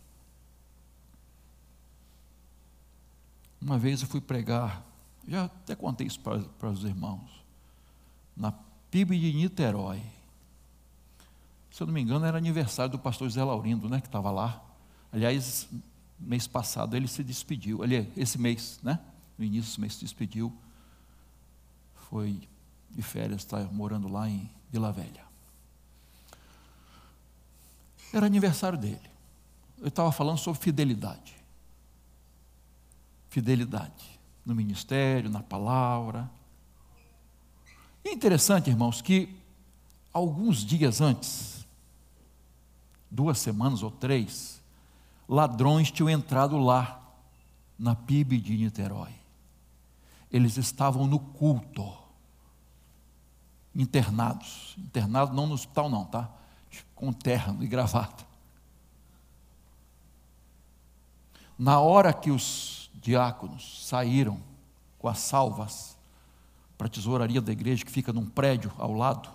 [3.61, 4.82] Uma vez eu fui pregar,
[5.28, 7.45] já até contei isso para, para os irmãos,
[8.34, 8.53] na
[8.91, 10.16] PIB de Niterói
[11.79, 14.61] se eu não me engano, era aniversário do pastor Zé Laurindo, né, que estava lá.
[15.12, 15.68] Aliás,
[16.18, 17.85] mês passado ele se despediu.
[17.85, 18.99] Aliás, esse mês, né?
[19.39, 20.53] No início do mês se despediu.
[22.11, 22.49] Foi
[22.91, 25.22] de férias, está morando lá em Vila Velha.
[28.12, 28.99] Era aniversário dele.
[29.81, 31.37] Eu estava falando sobre fidelidade.
[33.31, 36.29] Fidelidade no ministério, na palavra.
[38.05, 39.33] E interessante, irmãos, que
[40.12, 41.57] alguns dias antes,
[43.11, 44.62] duas semanas ou três,
[45.28, 46.98] ladrões tinham entrado lá,
[47.78, 49.14] na PIB de Niterói.
[50.30, 51.96] Eles estavam no culto,
[53.74, 54.74] internados.
[54.76, 56.28] Internados não no hospital, não, tá?
[56.94, 58.26] Com terno e gravata.
[61.56, 64.40] Na hora que os diáconos saíram
[64.98, 65.96] com as salvas
[66.76, 69.28] para a tesouraria da igreja, que fica num prédio ao lado,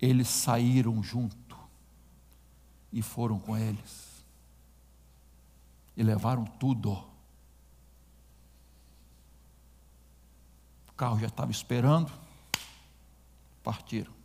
[0.00, 1.36] eles saíram junto
[2.92, 4.24] e foram com eles.
[5.96, 6.92] E levaram tudo.
[10.88, 12.12] O carro já estava esperando,
[13.62, 14.16] partiram.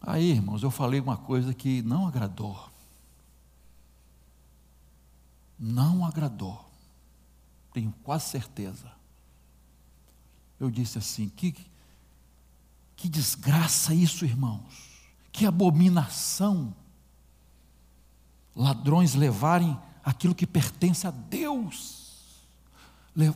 [0.00, 2.70] Aí, irmãos, eu falei uma coisa que não agradou.
[5.58, 6.64] Não agradou.
[7.72, 8.92] Tenho quase certeza.
[10.60, 11.54] Eu disse assim: que,
[12.94, 14.85] que desgraça isso, irmãos.
[15.36, 16.74] Que abominação!
[18.54, 22.46] Ladrões levarem aquilo que pertence a Deus,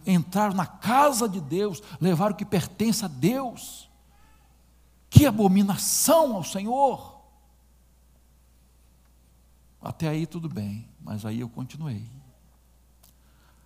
[0.07, 3.87] entrar na casa de Deus, levar o que pertence a Deus.
[5.11, 7.21] Que abominação ao Senhor!
[9.83, 12.09] Até aí tudo bem, mas aí eu continuei.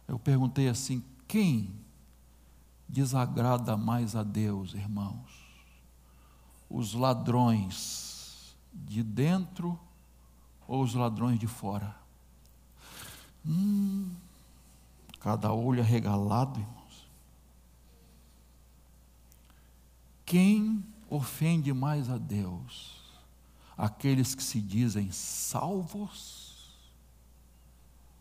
[0.08, 1.72] Eu perguntei assim: quem
[2.88, 5.30] desagrada mais a Deus, irmãos?
[6.68, 8.13] Os ladrões
[8.74, 9.78] de dentro
[10.66, 11.94] ou os ladrões de fora?
[13.46, 14.10] Hum,
[15.20, 17.08] cada olho arregalado, irmãos.
[20.24, 23.02] Quem ofende mais a Deus?
[23.76, 26.72] Aqueles que se dizem salvos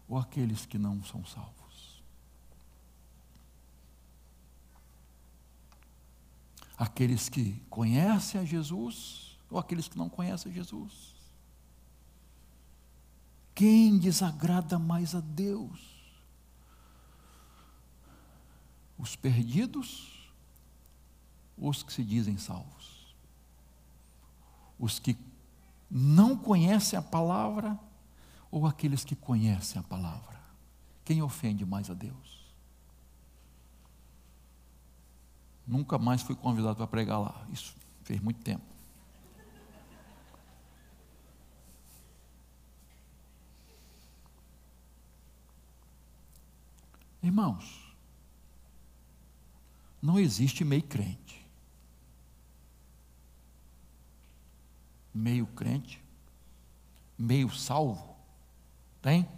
[0.08, 1.54] ou aqueles que não são salvos?
[6.78, 9.23] Aqueles que conhecem a Jesus
[9.54, 11.14] ou aqueles que não conhecem Jesus?
[13.54, 15.80] Quem desagrada mais a Deus?
[18.98, 20.28] Os perdidos
[21.56, 23.16] ou os que se dizem salvos?
[24.80, 25.16] Os que
[25.90, 27.80] não conhecem a palavra
[28.50, 30.42] ou aqueles que conhecem a palavra?
[31.06, 32.44] Quem ofende mais a Deus?
[35.68, 37.46] Nunca mais fui convidado para pregar lá.
[37.52, 38.73] Isso fez muito tempo.
[47.24, 47.96] Irmãos,
[50.02, 51.42] não existe meio crente.
[55.14, 56.04] Meio crente,
[57.18, 58.18] meio salvo,
[59.02, 59.30] tem?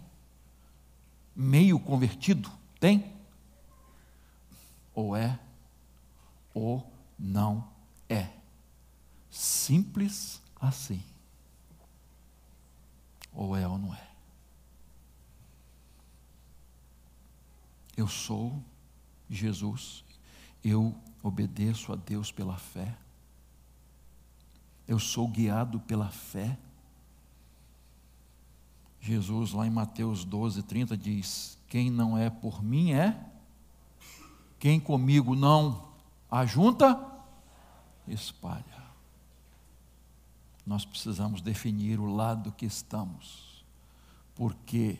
[1.34, 3.14] Meio convertido, tem?
[4.92, 5.38] Ou é,
[6.52, 7.70] ou não
[8.08, 8.30] é.
[9.30, 11.04] Simples assim.
[13.32, 14.05] Ou é ou não é.
[17.96, 18.62] Eu sou
[19.28, 20.04] Jesus,
[20.62, 22.96] eu obedeço a Deus pela fé,
[24.86, 26.56] eu sou guiado pela fé.
[29.00, 33.18] Jesus, lá em Mateus 12, 30, diz: Quem não é por mim é,
[34.58, 35.88] quem comigo não
[36.30, 37.00] ajunta,
[38.06, 38.64] espalha.
[40.64, 43.64] Nós precisamos definir o lado que estamos,
[44.34, 44.98] porque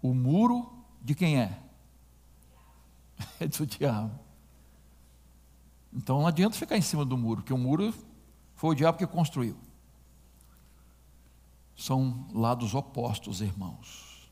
[0.00, 0.72] o muro
[1.02, 1.65] de quem é?
[3.40, 4.18] é do diabo.
[5.92, 7.94] Então não adianta ficar em cima do muro, porque o muro
[8.54, 9.56] foi o diabo que construiu.
[11.76, 14.30] São lados opostos, irmãos.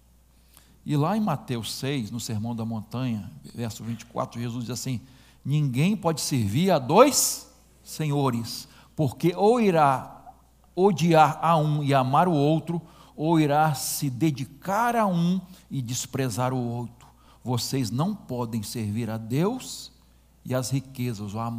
[0.85, 5.01] E lá em Mateus 6, no Sermão da Montanha, verso 24, Jesus diz assim:
[5.45, 7.51] Ninguém pode servir a dois
[7.83, 10.33] senhores, porque ou irá
[10.77, 12.83] odiar a um e amar o outro,
[13.17, 17.04] ou irá se dedicar a um e desprezar o outro.
[17.45, 19.93] Vocês não podem servir a Deus
[20.47, 21.53] e as riquezas, ou a.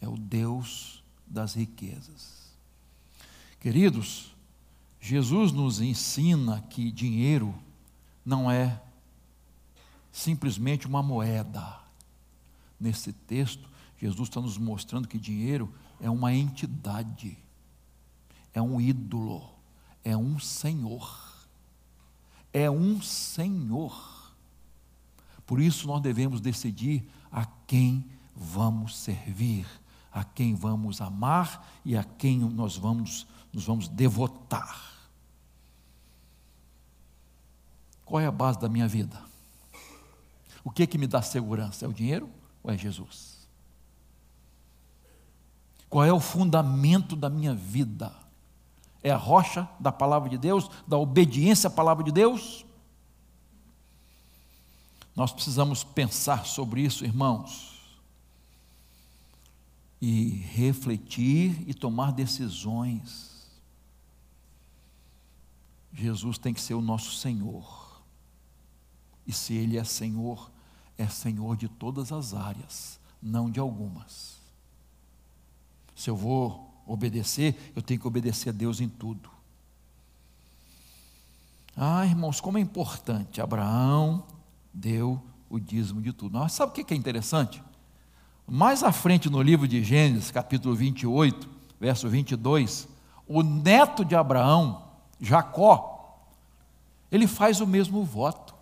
[0.00, 2.50] É o Deus das riquezas.
[3.60, 4.34] Queridos,
[4.98, 7.54] Jesus nos ensina que dinheiro
[8.24, 8.80] não é
[10.10, 11.78] simplesmente uma moeda.
[12.80, 13.68] Nesse texto,
[13.98, 17.36] Jesus está nos mostrando que dinheiro é uma entidade,
[18.54, 19.50] é um ídolo,
[20.02, 21.29] é um senhor
[22.52, 24.34] é um Senhor.
[25.46, 29.66] Por isso nós devemos decidir a quem vamos servir,
[30.12, 34.90] a quem vamos amar e a quem nós vamos nos vamos devotar.
[38.04, 39.20] Qual é a base da minha vida?
[40.64, 41.84] O que é que me dá segurança?
[41.84, 42.28] É o dinheiro
[42.62, 43.48] ou é Jesus?
[45.88, 48.12] Qual é o fundamento da minha vida?
[49.02, 52.64] É a rocha da palavra de Deus, da obediência à palavra de Deus?
[55.14, 57.98] Nós precisamos pensar sobre isso, irmãos,
[60.00, 63.50] e refletir e tomar decisões.
[65.92, 68.00] Jesus tem que ser o nosso Senhor,
[69.26, 70.50] e se Ele é Senhor,
[70.96, 74.38] é Senhor de todas as áreas, não de algumas.
[75.94, 79.30] Se eu vou obedecer, eu tenho que obedecer a Deus em tudo.
[81.76, 83.40] Ah, irmãos, como é importante.
[83.40, 84.24] Abraão
[84.72, 86.38] deu o dízimo de tudo.
[86.38, 87.62] Mas sabe o que é interessante?
[88.46, 92.88] Mais à frente no livro de Gênesis, capítulo 28, verso 22,
[93.26, 94.82] o neto de Abraão,
[95.20, 96.26] Jacó,
[97.12, 98.54] ele faz o mesmo voto.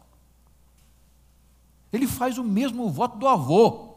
[1.91, 3.95] Ele faz o mesmo voto do avô.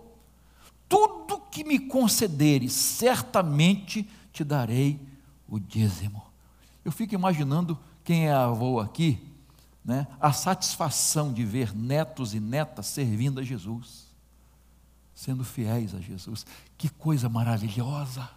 [0.87, 4.99] Tudo que me concederes, certamente te darei
[5.47, 6.23] o dízimo.
[6.83, 9.27] Eu fico imaginando quem é avô aqui,
[9.83, 14.07] né, a satisfação de ver netos e netas servindo a Jesus,
[15.13, 16.45] sendo fiéis a Jesus.
[16.77, 18.29] Que coisa maravilhosa!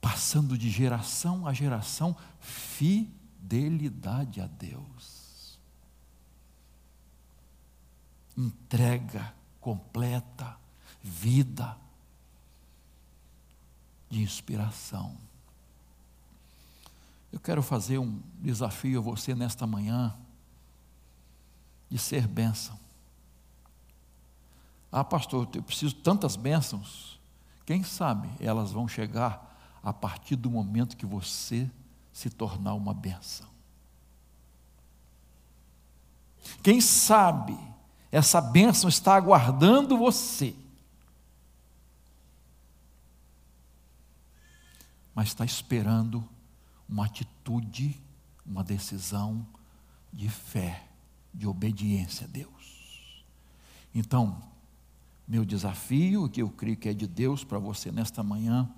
[0.00, 5.58] Passando de geração a geração, fidelidade a Deus.
[8.36, 10.56] Entrega completa,
[11.02, 11.76] vida
[14.10, 15.16] de inspiração.
[17.32, 20.14] Eu quero fazer um desafio a você nesta manhã
[21.88, 22.78] de ser bênção.
[24.90, 27.20] Ah, pastor, eu preciso tantas bênçãos.
[27.64, 29.48] Quem sabe elas vão chegar
[29.82, 31.70] a partir do momento que você
[32.12, 33.48] se tornar uma bênção.
[36.62, 37.56] Quem sabe
[38.10, 40.54] essa bênção está aguardando você
[45.14, 46.26] mas está esperando
[46.88, 48.00] uma atitude,
[48.44, 49.46] uma decisão
[50.12, 50.88] de fé,
[51.32, 53.24] de obediência a Deus.
[53.94, 54.42] Então,
[55.30, 58.68] Meu desafio, que eu creio que é de Deus para você nesta manhã,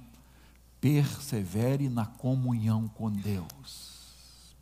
[0.83, 4.55] persevere na comunhão com Deus.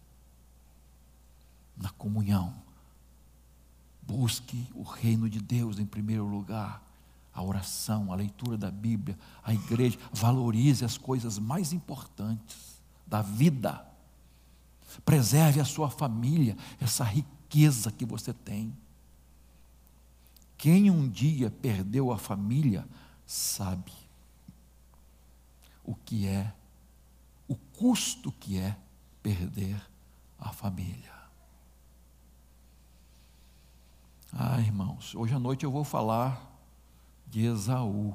[1.76, 2.54] Na comunhão.
[4.02, 6.80] Busque o reino de Deus em primeiro lugar.
[7.32, 9.98] A oração, a leitura da Bíblia, a igreja.
[10.12, 13.86] Valorize as coisas mais importantes da vida.
[15.04, 18.76] Preserve a sua família, essa riqueza que você tem.
[20.58, 22.86] Quem um dia perdeu a família,
[23.24, 23.92] sabe
[25.84, 26.52] o que é,
[27.48, 28.76] o custo que é
[29.22, 29.80] perder
[30.38, 31.12] a família.
[34.32, 36.49] Ah, irmãos, hoje à noite eu vou falar
[37.30, 38.14] de Esaú,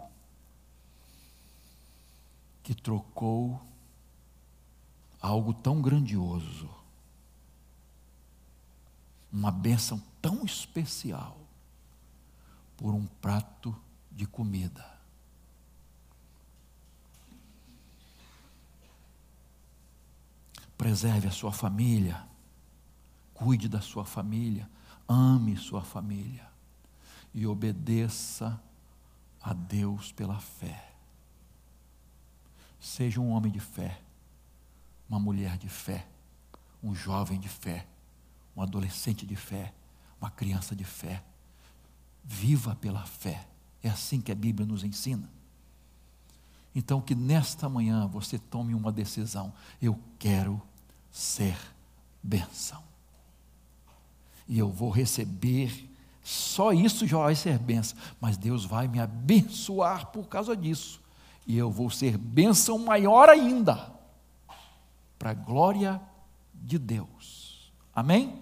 [2.61, 3.61] que trocou
[5.21, 6.69] algo tão grandioso,
[9.31, 11.37] uma bênção tão especial,
[12.75, 13.73] por um prato
[14.11, 14.93] de comida.
[20.77, 22.27] Preserve a sua família,
[23.33, 24.69] cuide da sua família,
[25.07, 26.45] ame sua família
[27.33, 28.61] e obedeça
[29.45, 30.91] a Deus pela fé.
[32.79, 34.01] Seja um homem de fé,
[35.07, 36.07] uma mulher de fé,
[36.81, 37.85] um jovem de fé,
[38.55, 39.71] um adolescente de fé,
[40.19, 41.23] uma criança de fé.
[42.23, 43.47] Viva pela fé.
[43.83, 45.29] É assim que a Bíblia nos ensina.
[46.73, 49.53] Então, que nesta manhã você tome uma decisão.
[49.79, 50.59] Eu quero
[51.11, 51.55] ser
[52.21, 52.83] bênção.
[54.47, 55.87] E eu vou receber,
[56.25, 57.95] só isso já vai ser bênção.
[58.19, 60.99] Mas Deus vai me abençoar por causa disso.
[61.45, 63.93] E eu vou ser bênção maior ainda.
[65.19, 66.01] Para a glória
[66.51, 67.71] de Deus.
[67.93, 68.41] Amém?